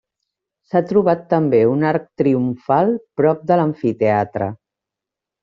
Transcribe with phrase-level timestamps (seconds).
[0.69, 4.51] S'ha trobat també un arc triomfal prop de l'amfiteatre.